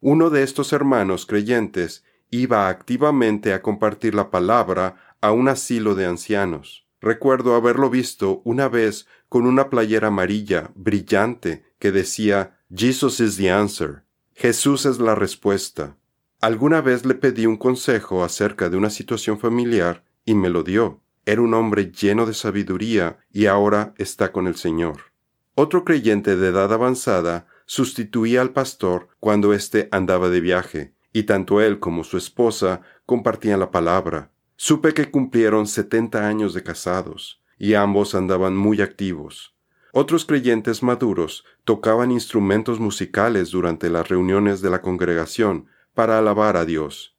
Uno 0.00 0.30
de 0.30 0.42
estos 0.42 0.72
hermanos 0.72 1.26
creyentes 1.26 2.04
iba 2.30 2.68
activamente 2.68 3.52
a 3.52 3.60
compartir 3.60 4.14
la 4.14 4.30
palabra 4.30 5.16
a 5.20 5.32
un 5.32 5.48
asilo 5.48 5.94
de 5.94 6.06
ancianos. 6.06 6.86
Recuerdo 7.00 7.54
haberlo 7.54 7.90
visto 7.90 8.40
una 8.44 8.68
vez 8.68 9.06
con 9.28 9.46
una 9.46 9.68
playera 9.68 10.08
amarilla 10.08 10.70
brillante 10.74 11.64
que 11.78 11.92
decía 11.92 12.58
Jesus 12.74 13.20
is 13.20 13.36
the 13.36 13.50
answer. 13.50 14.04
Jesús 14.34 14.86
es 14.86 14.98
la 14.98 15.14
respuesta. 15.14 15.96
Alguna 16.40 16.80
vez 16.80 17.04
le 17.04 17.14
pedí 17.14 17.46
un 17.46 17.56
consejo 17.56 18.22
acerca 18.22 18.70
de 18.70 18.76
una 18.76 18.90
situación 18.90 19.38
familiar 19.38 20.04
y 20.24 20.34
me 20.34 20.48
lo 20.48 20.62
dio. 20.62 21.00
Era 21.30 21.42
un 21.42 21.54
hombre 21.54 21.92
lleno 21.92 22.26
de 22.26 22.34
sabiduría 22.34 23.20
y 23.32 23.46
ahora 23.46 23.94
está 23.98 24.32
con 24.32 24.48
el 24.48 24.56
Señor. 24.56 25.12
Otro 25.54 25.84
creyente 25.84 26.34
de 26.34 26.48
edad 26.48 26.72
avanzada 26.72 27.46
sustituía 27.66 28.40
al 28.40 28.50
pastor 28.50 29.10
cuando 29.20 29.54
éste 29.54 29.88
andaba 29.92 30.28
de 30.28 30.40
viaje, 30.40 30.92
y 31.12 31.22
tanto 31.22 31.60
él 31.60 31.78
como 31.78 32.02
su 32.02 32.16
esposa 32.16 32.80
compartían 33.06 33.60
la 33.60 33.70
palabra. 33.70 34.32
Supe 34.56 34.92
que 34.92 35.12
cumplieron 35.12 35.68
setenta 35.68 36.26
años 36.26 36.52
de 36.52 36.64
casados, 36.64 37.40
y 37.60 37.74
ambos 37.74 38.16
andaban 38.16 38.56
muy 38.56 38.82
activos. 38.82 39.54
Otros 39.92 40.24
creyentes 40.24 40.82
maduros 40.82 41.44
tocaban 41.62 42.10
instrumentos 42.10 42.80
musicales 42.80 43.52
durante 43.52 43.88
las 43.88 44.08
reuniones 44.08 44.62
de 44.62 44.70
la 44.70 44.82
congregación 44.82 45.66
para 45.94 46.18
alabar 46.18 46.56
a 46.56 46.64
Dios. 46.64 47.14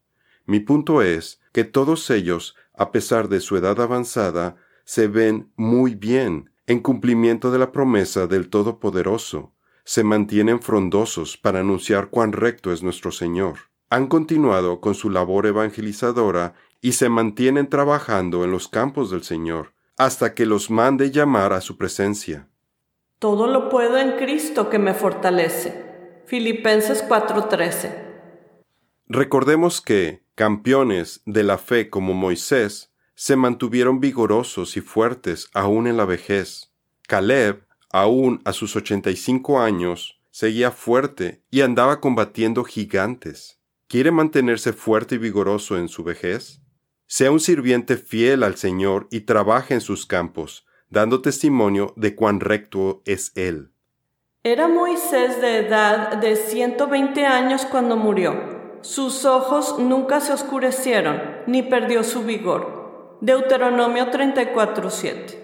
Mi 0.46 0.60
punto 0.60 1.01
es 1.01 1.39
que 1.53 1.63
todos 1.63 2.10
ellos 2.10 2.58
a 2.81 2.91
pesar 2.91 3.29
de 3.29 3.41
su 3.41 3.57
edad 3.57 3.79
avanzada, 3.79 4.55
se 4.85 5.07
ven 5.07 5.51
muy 5.55 5.93
bien 5.93 6.50
en 6.65 6.79
cumplimiento 6.79 7.51
de 7.51 7.59
la 7.59 7.71
promesa 7.71 8.25
del 8.25 8.50
Todopoderoso, 8.50 9.53
se 9.83 10.03
mantienen 10.03 10.59
frondosos 10.63 11.38
para 11.38 11.59
anunciar 11.59 12.09
cuán 12.09 12.31
recto 12.31 12.73
es 12.73 12.81
nuestro 12.81 13.11
Señor. 13.11 13.69
Han 13.91 14.07
continuado 14.07 14.81
con 14.81 14.95
su 14.95 15.11
labor 15.11 15.45
evangelizadora 15.45 16.55
y 16.81 16.93
se 16.93 17.07
mantienen 17.07 17.69
trabajando 17.69 18.43
en 18.45 18.50
los 18.50 18.67
campos 18.67 19.11
del 19.11 19.21
Señor, 19.21 19.73
hasta 19.95 20.33
que 20.33 20.47
los 20.47 20.71
mande 20.71 21.11
llamar 21.11 21.53
a 21.53 21.61
su 21.61 21.77
presencia. 21.77 22.47
Todo 23.19 23.45
lo 23.45 23.69
puedo 23.69 24.00
en 24.00 24.13
Cristo 24.17 24.71
que 24.71 24.79
me 24.79 24.95
fortalece. 24.95 26.23
Filipenses 26.25 27.07
4:13. 27.07 27.91
Recordemos 29.05 29.81
que, 29.81 30.20
campeones 30.35 31.21
de 31.25 31.43
la 31.43 31.57
fe 31.57 31.89
como 31.89 32.13
Moisés, 32.13 32.91
se 33.15 33.35
mantuvieron 33.35 34.00
vigorosos 34.00 34.77
y 34.77 34.81
fuertes 34.81 35.50
aún 35.53 35.88
en 35.88 35.97
la 35.97 36.05
vejez. 36.05 36.73
Caleb, 37.07 37.65
aún 37.91 38.41
a 38.45 38.53
sus 38.53 38.75
ochenta 38.75 39.11
y 39.11 39.15
cinco 39.15 39.59
años, 39.61 40.19
seguía 40.31 40.71
fuerte 40.71 41.43
y 41.51 41.61
andaba 41.61 42.00
combatiendo 42.00 42.63
gigantes. 42.63 43.59
¿Quiere 43.88 44.11
mantenerse 44.11 44.73
fuerte 44.73 45.15
y 45.15 45.17
vigoroso 45.17 45.77
en 45.77 45.89
su 45.89 46.03
vejez? 46.03 46.61
Sea 47.07 47.29
un 47.29 47.41
sirviente 47.41 47.97
fiel 47.97 48.43
al 48.43 48.55
Señor 48.55 49.07
y 49.11 49.21
trabaje 49.21 49.73
en 49.73 49.81
sus 49.81 50.05
campos, 50.05 50.65
dando 50.89 51.21
testimonio 51.21 51.93
de 51.97 52.15
cuán 52.15 52.39
recto 52.39 53.01
es 53.05 53.33
Él. 53.35 53.73
Era 54.43 54.67
Moisés 54.69 55.41
de 55.41 55.57
edad 55.57 56.17
de 56.17 56.38
ciento 56.38 56.88
veinte 56.88 57.25
años 57.25 57.65
cuando 57.65 57.97
murió 57.97 58.61
sus 58.81 59.25
ojos 59.25 59.77
nunca 59.79 60.19
se 60.21 60.33
oscurecieron, 60.33 61.21
ni 61.45 61.61
perdió 61.63 62.03
su 62.03 62.23
vigor. 62.23 63.17
Deuteronomio 63.21 64.09
34:7. 64.09 65.38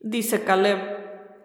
Dice 0.00 0.42
Caleb, 0.42 0.78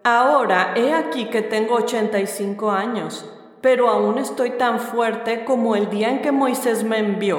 ahora 0.02 0.72
he 0.74 0.92
aquí 0.92 1.26
que 1.26 1.42
tengo 1.42 1.76
85 1.76 2.72
años, 2.72 3.24
pero 3.60 3.88
aún 3.88 4.18
estoy 4.18 4.50
tan 4.50 4.80
fuerte 4.80 5.44
como 5.44 5.76
el 5.76 5.90
día 5.90 6.10
en 6.10 6.22
que 6.22 6.32
Moisés 6.32 6.82
me 6.82 6.98
envió. 6.98 7.38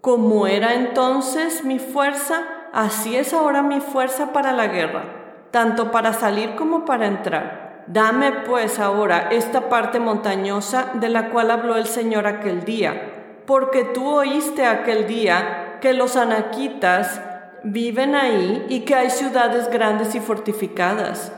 Como 0.00 0.46
era 0.46 0.74
entonces 0.74 1.64
mi 1.64 1.78
fuerza, 1.78 2.42
así 2.72 3.16
es 3.16 3.34
ahora 3.34 3.62
mi 3.62 3.80
fuerza 3.80 4.32
para 4.32 4.52
la 4.52 4.68
guerra, 4.68 5.48
tanto 5.50 5.90
para 5.90 6.12
salir 6.14 6.54
como 6.54 6.84
para 6.84 7.06
entrar. 7.06 7.65
Dame 7.86 8.32
pues 8.46 8.80
ahora 8.80 9.28
esta 9.30 9.68
parte 9.68 10.00
montañosa 10.00 10.92
de 10.94 11.08
la 11.08 11.30
cual 11.30 11.52
habló 11.52 11.76
el 11.76 11.86
Señor 11.86 12.26
aquel 12.26 12.64
día, 12.64 13.42
porque 13.46 13.84
tú 13.84 14.08
oíste 14.08 14.66
aquel 14.66 15.06
día 15.06 15.78
que 15.80 15.92
los 15.92 16.16
anaquitas 16.16 17.20
viven 17.62 18.16
ahí 18.16 18.66
y 18.68 18.80
que 18.80 18.96
hay 18.96 19.10
ciudades 19.10 19.70
grandes 19.70 20.14
y 20.16 20.20
fortificadas. 20.20 21.32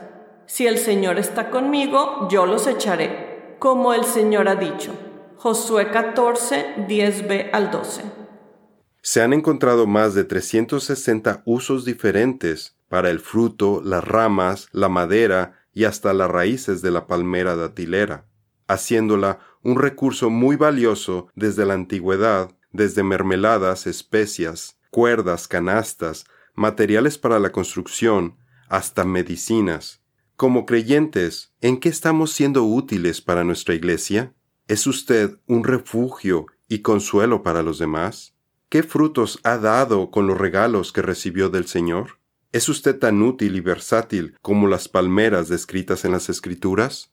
Si 0.47 0.65
el 0.65 0.79
Señor 0.79 1.19
está 1.19 1.51
conmigo, 1.51 2.27
yo 2.31 2.47
los 2.47 2.65
echaré, 2.65 3.55
como 3.59 3.93
el 3.93 4.03
Señor 4.03 4.47
ha 4.47 4.55
dicho. 4.55 4.91
Josué 5.37 5.91
14, 5.91 6.87
10b 6.87 7.49
al 7.53 7.69
12. 7.69 8.01
Se 9.01 9.21
han 9.21 9.33
encontrado 9.33 9.85
más 9.85 10.15
de 10.15 10.23
360 10.23 11.43
usos 11.45 11.85
diferentes 11.85 12.75
para 12.89 13.11
el 13.11 13.19
fruto, 13.19 13.81
las 13.83 14.03
ramas, 14.03 14.67
la 14.71 14.89
madera 14.89 15.58
y 15.79 15.85
hasta 15.85 16.11
las 16.11 16.29
raíces 16.29 16.81
de 16.81 16.91
la 16.91 17.07
palmera 17.07 17.55
datilera, 17.55 18.25
haciéndola 18.67 19.39
un 19.63 19.79
recurso 19.79 20.29
muy 20.29 20.57
valioso 20.57 21.29
desde 21.35 21.65
la 21.65 21.73
antigüedad, 21.73 22.51
desde 22.73 23.01
mermeladas, 23.01 23.87
especias, 23.87 24.77
cuerdas, 24.89 25.47
canastas, 25.47 26.25
materiales 26.53 27.17
para 27.17 27.39
la 27.39 27.53
construcción, 27.53 28.35
hasta 28.67 29.05
medicinas. 29.05 30.03
Como 30.35 30.65
creyentes, 30.65 31.53
¿en 31.61 31.79
qué 31.79 31.87
estamos 31.87 32.33
siendo 32.33 32.65
útiles 32.65 33.21
para 33.21 33.45
nuestra 33.45 33.73
iglesia? 33.73 34.33
¿Es 34.67 34.85
usted 34.85 35.37
un 35.47 35.63
refugio 35.63 36.47
y 36.67 36.79
consuelo 36.79 37.41
para 37.41 37.63
los 37.63 37.79
demás? 37.79 38.35
¿Qué 38.67 38.83
frutos 38.83 39.39
ha 39.43 39.57
dado 39.57 40.11
con 40.11 40.27
los 40.27 40.37
regalos 40.37 40.91
que 40.91 41.01
recibió 41.01 41.49
del 41.49 41.67
Señor? 41.67 42.18
¿Es 42.51 42.67
usted 42.67 42.97
tan 42.97 43.21
útil 43.21 43.55
y 43.55 43.59
versátil 43.59 44.35
como 44.41 44.67
las 44.67 44.87
palmeras 44.87 45.49
descritas 45.49 46.03
en 46.03 46.13
las 46.13 46.29
Escrituras? 46.29 47.11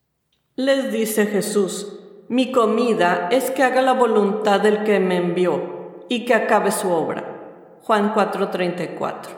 Les 0.54 0.90
dice 0.90 1.26
Jesús, 1.26 2.00
mi 2.30 2.52
comida 2.52 3.28
es 3.30 3.50
que 3.50 3.62
haga 3.62 3.82
la 3.82 3.92
voluntad 3.92 4.62
del 4.62 4.82
que 4.84 4.98
me 4.98 5.18
envió 5.18 6.06
y 6.08 6.24
que 6.24 6.32
acabe 6.32 6.70
su 6.70 6.88
obra. 6.88 7.76
Juan 7.82 8.14
4:34. 8.14 9.28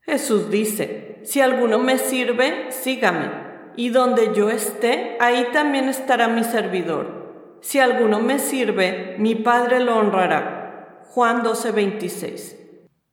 Jesús 0.00 0.48
dice, 0.48 1.20
si 1.24 1.42
alguno 1.42 1.78
me 1.78 1.98
sirve, 1.98 2.72
sígame, 2.72 3.30
y 3.76 3.90
donde 3.90 4.32
yo 4.34 4.48
esté, 4.48 5.18
ahí 5.20 5.48
también 5.52 5.90
estará 5.90 6.28
mi 6.28 6.42
servidor. 6.42 7.58
Si 7.60 7.78
alguno 7.78 8.20
me 8.20 8.38
sirve, 8.38 9.16
mi 9.18 9.34
Padre 9.34 9.80
lo 9.80 9.98
honrará. 9.98 11.04
Juan 11.10 11.42
12:26. 11.42 12.67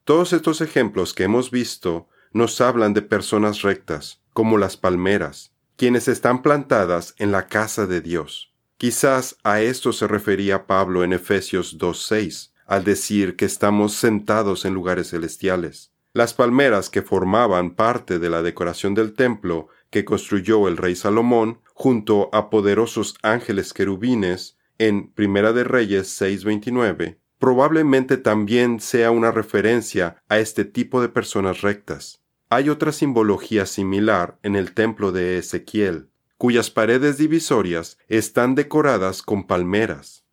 Todos 0.05 0.33
estos 0.33 0.61
ejemplos 0.61 1.15
que 1.15 1.23
hemos 1.23 1.49
visto 1.49 2.07
nos 2.31 2.61
hablan 2.61 2.93
de 2.93 3.01
personas 3.01 3.63
rectas, 3.63 4.21
como 4.33 4.59
las 4.59 4.77
palmeras, 4.77 5.51
quienes 5.77 6.07
están 6.07 6.43
plantadas 6.43 7.15
en 7.17 7.31
la 7.31 7.47
casa 7.47 7.87
de 7.87 8.01
Dios. 8.01 8.53
Quizás 8.77 9.35
a 9.43 9.61
esto 9.61 9.93
se 9.93 10.07
refería 10.07 10.67
Pablo 10.67 11.03
en 11.03 11.11
Efesios 11.11 11.79
2.6, 11.79 12.51
al 12.67 12.83
decir 12.83 13.35
que 13.35 13.45
estamos 13.45 13.93
sentados 13.93 14.65
en 14.65 14.75
lugares 14.75 15.09
celestiales. 15.09 15.91
Las 16.13 16.35
palmeras 16.35 16.91
que 16.91 17.01
formaban 17.01 17.71
parte 17.71 18.19
de 18.19 18.29
la 18.29 18.43
decoración 18.43 18.93
del 18.93 19.13
templo 19.13 19.69
que 19.89 20.05
construyó 20.05 20.67
el 20.67 20.77
rey 20.77 20.95
Salomón, 20.95 21.61
junto 21.73 22.29
a 22.31 22.51
poderosos 22.51 23.15
ángeles 23.23 23.73
querubines, 23.73 24.55
en 24.77 25.11
Primera 25.11 25.51
de 25.51 25.63
Reyes 25.63 26.21
6.29, 26.21 27.17
probablemente 27.39 28.17
también 28.17 28.79
sea 28.79 29.11
una 29.11 29.31
referencia 29.31 30.21
a 30.29 30.39
este 30.39 30.65
tipo 30.65 31.01
de 31.01 31.09
personas 31.09 31.61
rectas. 31.61 32.21
Hay 32.49 32.69
otra 32.69 32.91
simbología 32.91 33.65
similar 33.65 34.37
en 34.43 34.55
el 34.55 34.73
templo 34.73 35.11
de 35.11 35.37
Ezequiel, 35.39 36.09
cuyas 36.37 36.69
paredes 36.69 37.17
divisorias 37.17 37.97
están 38.07 38.55
decoradas 38.55 39.21
con 39.21 39.47
palmeras. 39.47 40.23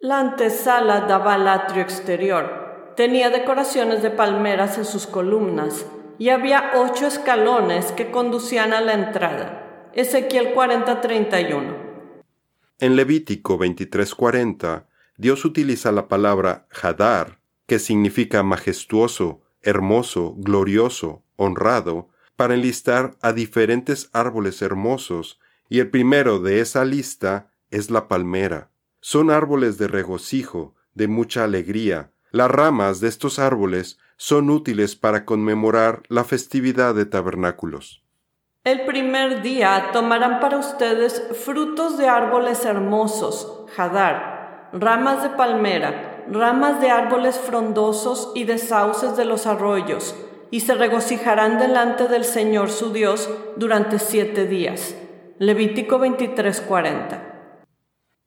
La 0.00 0.20
antesala 0.20 1.00
daba 1.02 1.34
al 1.34 1.48
atrio 1.48 1.82
exterior. 1.82 2.94
Tenía 2.96 3.30
decoraciones 3.30 4.02
de 4.02 4.10
palmeras 4.10 4.78
en 4.78 4.84
sus 4.84 5.06
columnas 5.06 5.86
y 6.18 6.28
había 6.30 6.72
ocho 6.76 7.06
escalones 7.06 7.92
que 7.92 8.10
conducían 8.10 8.72
a 8.72 8.80
la 8.80 8.94
entrada. 8.94 9.90
Ezequiel 9.92 10.54
40:31. 10.54 11.74
En 12.78 12.96
Levítico 12.96 13.58
23:40, 13.58 14.84
Dios 15.16 15.44
utiliza 15.44 15.92
la 15.92 16.08
palabra 16.08 16.66
Hadar, 16.70 17.38
que 17.66 17.78
significa 17.78 18.42
majestuoso, 18.42 19.42
hermoso, 19.62 20.34
glorioso, 20.36 21.22
honrado, 21.36 22.08
para 22.36 22.54
enlistar 22.54 23.16
a 23.22 23.32
diferentes 23.32 24.10
árboles 24.12 24.60
hermosos 24.62 25.40
y 25.68 25.80
el 25.80 25.90
primero 25.90 26.38
de 26.38 26.60
esa 26.60 26.84
lista 26.84 27.50
es 27.70 27.90
la 27.90 28.08
palmera. 28.08 28.70
Son 29.00 29.30
árboles 29.30 29.78
de 29.78 29.88
regocijo, 29.88 30.74
de 30.94 31.08
mucha 31.08 31.44
alegría. 31.44 32.12
Las 32.30 32.50
ramas 32.50 33.00
de 33.00 33.08
estos 33.08 33.38
árboles 33.38 33.98
son 34.16 34.50
útiles 34.50 34.96
para 34.96 35.24
conmemorar 35.24 36.02
la 36.08 36.24
festividad 36.24 36.94
de 36.94 37.06
tabernáculos. 37.06 38.02
El 38.64 38.84
primer 38.84 39.42
día 39.42 39.90
tomarán 39.92 40.40
para 40.40 40.58
ustedes 40.58 41.22
frutos 41.44 41.96
de 41.98 42.08
árboles 42.08 42.64
hermosos, 42.64 43.64
jadar, 43.76 44.35
ramas 44.72 45.22
de 45.22 45.30
palmera, 45.30 46.24
ramas 46.30 46.80
de 46.80 46.90
árboles 46.90 47.38
frondosos 47.38 48.32
y 48.34 48.44
de 48.44 48.58
sauces 48.58 49.16
de 49.16 49.24
los 49.24 49.46
arroyos, 49.46 50.14
y 50.50 50.60
se 50.60 50.74
regocijarán 50.74 51.58
delante 51.58 52.08
del 52.08 52.24
Señor 52.24 52.70
su 52.70 52.92
Dios 52.92 53.28
durante 53.56 53.98
siete 53.98 54.46
días. 54.46 54.94
Levítico 55.38 55.98
23:40. 55.98 57.54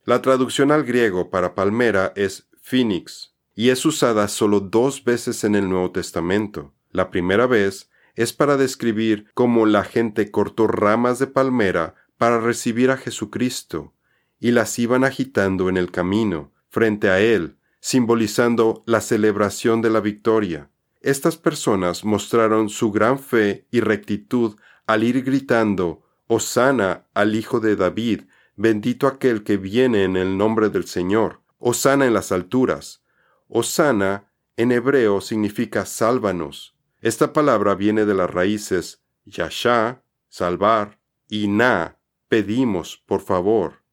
La 0.06 0.22
traducción 0.22 0.72
al 0.72 0.84
griego 0.84 1.30
para 1.30 1.56
palmera 1.56 2.14
es 2.16 2.50
phoenix 2.62 3.36
y 3.56 3.70
es 3.70 3.86
usada 3.86 4.28
solo 4.28 4.60
dos 4.60 5.04
veces 5.04 5.44
en 5.44 5.56
el 5.56 5.70
Nuevo 5.70 5.92
Testamento. 5.92 6.74
La 6.92 7.10
primera 7.10 7.48
vez 7.48 7.90
es 8.16 8.34
para 8.34 8.58
describir 8.58 9.28
cómo 9.34 9.66
la 9.66 9.84
gente 9.84 10.32
cortó 10.32 10.68
ramas 10.68 11.20
de 11.20 11.28
palmera 11.28 11.96
para 12.18 12.40
recibir 12.40 12.92
a 12.92 12.98
Jesucristo 12.98 13.94
y 14.40 14.52
las 14.52 14.78
iban 14.80 15.04
agitando 15.04 15.70
en 15.70 15.78
el 15.78 15.92
camino, 15.92 16.52
frente 16.70 17.10
a 17.10 17.20
Él, 17.20 17.58
simbolizando 17.80 18.84
la 18.86 19.02
celebración 19.02 19.82
de 19.82 19.90
la 19.90 20.00
victoria. 20.00 20.70
Estas 21.02 21.38
personas 21.38 22.04
mostraron 22.04 22.70
su 22.70 22.92
gran 22.92 23.20
fe 23.20 23.66
y 23.72 23.80
rectitud 23.80 24.56
al 24.86 25.04
ir 25.04 25.24
gritando 25.24 26.04
Osana 26.28 27.08
al 27.14 27.36
Hijo 27.36 27.60
de 27.60 27.76
David, 27.76 28.24
bendito 28.56 29.08
aquel 29.08 29.44
que 29.44 29.58
viene 29.58 30.04
en 30.04 30.18
el 30.18 30.38
nombre 30.38 30.70
del 30.70 30.86
Señor, 30.86 31.42
Osana 31.58 32.06
en 32.06 32.14
las 32.14 32.32
alturas. 32.32 33.04
Osana 33.48 34.32
en 34.58 34.72
hebreo 34.72 35.22
significa 35.22 35.86
sálvanos. 35.86 36.76
Esta 37.02 37.32
palabra 37.32 37.76
viene 37.76 38.06
de 38.06 38.14
las 38.14 38.30
raíces 38.30 39.02
yasha, 39.26 40.04
salvar, 40.28 41.00
y 41.30 41.48
na, 41.48 41.98
pedimos, 42.28 43.02
por 43.06 43.22
favor. 43.22 43.84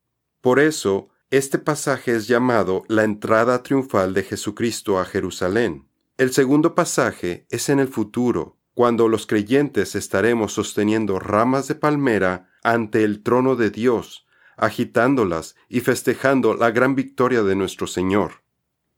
Por 0.46 0.60
eso, 0.60 1.08
este 1.32 1.58
pasaje 1.58 2.14
es 2.14 2.28
llamado 2.28 2.84
la 2.86 3.02
entrada 3.02 3.64
triunfal 3.64 4.14
de 4.14 4.22
Jesucristo 4.22 5.00
a 5.00 5.04
Jerusalén. 5.04 5.88
El 6.18 6.32
segundo 6.32 6.76
pasaje 6.76 7.48
es 7.50 7.68
en 7.68 7.80
el 7.80 7.88
futuro, 7.88 8.56
cuando 8.72 9.08
los 9.08 9.26
creyentes 9.26 9.96
estaremos 9.96 10.52
sosteniendo 10.52 11.18
ramas 11.18 11.66
de 11.66 11.74
palmera 11.74 12.48
ante 12.62 13.02
el 13.02 13.24
trono 13.24 13.56
de 13.56 13.70
Dios, 13.70 14.24
agitándolas 14.56 15.56
y 15.68 15.80
festejando 15.80 16.54
la 16.54 16.70
gran 16.70 16.94
victoria 16.94 17.42
de 17.42 17.56
nuestro 17.56 17.88
Señor. 17.88 18.44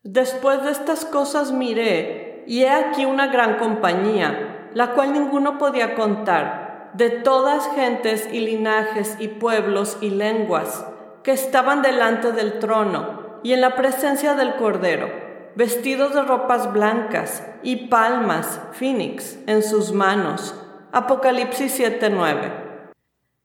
Después 0.02 0.62
de 0.64 0.72
estas 0.72 1.06
cosas 1.06 1.50
miré, 1.50 2.44
y 2.46 2.64
he 2.64 2.68
aquí 2.68 3.06
una 3.06 3.28
gran 3.28 3.56
compañía, 3.56 4.68
la 4.74 4.92
cual 4.92 5.14
ninguno 5.14 5.56
podía 5.56 5.94
contar, 5.94 6.90
de 6.92 7.08
todas 7.08 7.74
gentes 7.74 8.28
y 8.30 8.40
linajes 8.40 9.16
y 9.18 9.28
pueblos 9.28 9.96
y 10.02 10.10
lenguas, 10.10 10.84
que 11.28 11.34
estaban 11.34 11.82
delante 11.82 12.32
del 12.32 12.58
trono 12.58 13.40
y 13.42 13.52
en 13.52 13.60
la 13.60 13.76
presencia 13.76 14.34
del 14.34 14.56
Cordero 14.56 15.10
vestidos 15.56 16.14
de 16.14 16.22
ropas 16.22 16.72
blancas 16.72 17.42
y 17.62 17.88
palmas, 17.88 18.62
phoenix, 18.72 19.36
en 19.46 19.62
sus 19.62 19.92
manos. 19.92 20.54
Apocalipsis 20.90 21.78
7:9. 21.78 22.94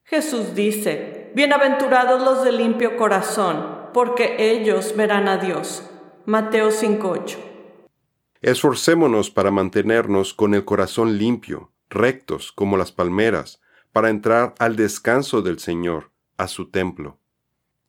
Jesús 0.06 0.56
dice, 0.56 1.34
Bienaventurados 1.36 2.24
los 2.24 2.46
de 2.46 2.54
limpio 2.54 2.96
corazón, 2.96 3.90
porque 3.94 4.38
ellos 4.40 4.96
verán 4.96 5.28
a 5.28 5.36
Dios. 5.36 5.84
Mateo 6.26 6.72
5:8. 6.72 7.38
Esforcémonos 8.42 9.30
para 9.30 9.52
mantenernos 9.52 10.34
con 10.34 10.54
el 10.54 10.64
corazón 10.64 11.18
limpio, 11.18 11.74
rectos 11.90 12.54
como 12.54 12.78
las 12.78 12.94
palmeras, 12.94 13.60
para 13.92 14.10
entrar 14.10 14.56
al 14.58 14.78
descanso 14.78 15.42
del 15.42 15.60
Señor, 15.60 16.12
a 16.38 16.48
su 16.48 16.72
templo. 16.72 17.20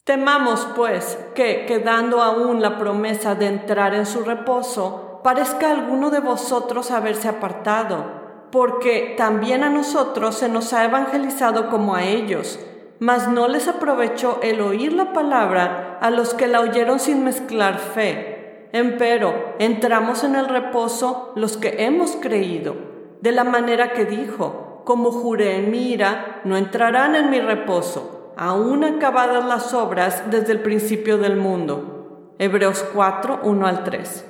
Temamos, 0.04 0.68
pues, 0.76 1.18
que, 1.34 1.64
quedando 1.64 2.20
aún 2.20 2.60
la 2.60 2.76
promesa 2.76 3.36
de 3.36 3.46
entrar 3.46 3.94
en 3.94 4.04
su 4.04 4.22
reposo, 4.22 5.20
parezca 5.24 5.70
alguno 5.70 6.10
de 6.10 6.20
vosotros 6.20 6.90
haberse 6.90 7.26
apartado, 7.26 8.04
porque 8.52 9.14
también 9.16 9.64
a 9.64 9.70
nosotros 9.70 10.34
se 10.34 10.50
nos 10.50 10.74
ha 10.74 10.84
evangelizado 10.84 11.70
como 11.70 11.94
a 11.94 12.04
ellos, 12.04 12.60
mas 12.98 13.28
no 13.28 13.48
les 13.48 13.66
aprovechó 13.66 14.40
el 14.42 14.60
oír 14.60 14.92
la 14.92 15.14
palabra 15.14 15.96
a 16.02 16.10
los 16.10 16.34
que 16.34 16.48
la 16.48 16.60
oyeron 16.60 17.00
sin 17.00 17.24
mezclar 17.24 17.78
fe. 17.78 18.68
Empero, 18.72 19.54
entramos 19.58 20.22
en 20.22 20.34
el 20.34 20.50
reposo 20.50 21.32
los 21.34 21.56
que 21.56 21.82
hemos 21.82 22.14
creído, 22.16 22.76
de 23.22 23.32
la 23.32 23.44
manera 23.44 23.94
que 23.94 24.04
dijo, 24.04 24.82
como 24.84 25.10
juré 25.10 25.56
en 25.56 25.70
mi 25.70 25.92
ira, 25.92 26.42
no 26.44 26.58
entrarán 26.58 27.16
en 27.16 27.30
mi 27.30 27.40
reposo 27.40 28.13
aún 28.36 28.84
acabadas 28.84 29.44
las 29.44 29.74
obras 29.74 30.30
desde 30.30 30.52
el 30.52 30.62
principio 30.62 31.18
del 31.18 31.36
mundo. 31.36 32.34
Hebreos 32.38 32.84
4, 32.92 33.40
1 33.42 33.66
al 33.66 33.84
3. 33.84 34.24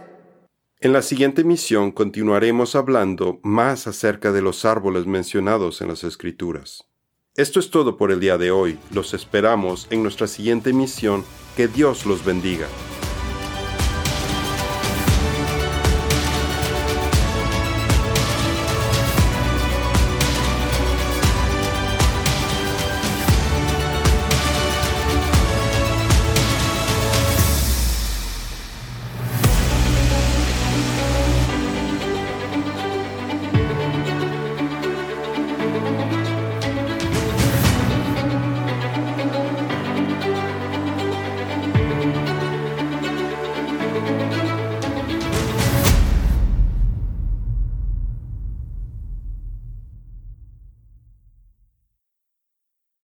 En 0.80 0.92
la 0.92 1.02
siguiente 1.02 1.44
misión 1.44 1.92
continuaremos 1.92 2.76
hablando 2.76 3.40
más 3.42 3.86
acerca 3.86 4.32
de 4.32 4.42
los 4.42 4.64
árboles 4.64 5.06
mencionados 5.06 5.80
en 5.80 5.88
las 5.88 6.04
Escrituras. 6.04 6.84
Esto 7.36 7.58
es 7.58 7.70
todo 7.70 7.96
por 7.96 8.12
el 8.12 8.20
día 8.20 8.38
de 8.38 8.50
hoy. 8.50 8.78
Los 8.92 9.14
esperamos 9.14 9.88
en 9.90 10.02
nuestra 10.02 10.26
siguiente 10.26 10.72
misión. 10.72 11.24
Que 11.56 11.68
Dios 11.68 12.06
los 12.06 12.24
bendiga. 12.24 12.66